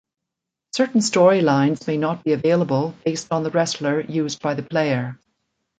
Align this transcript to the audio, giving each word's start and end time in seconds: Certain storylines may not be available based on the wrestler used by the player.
Certain 0.71 0.99
storylines 1.01 1.85
may 1.85 1.95
not 1.95 2.23
be 2.23 2.33
available 2.33 2.95
based 3.05 3.31
on 3.31 3.43
the 3.43 3.51
wrestler 3.51 4.01
used 4.01 4.41
by 4.41 4.55
the 4.55 4.63
player. 4.63 5.19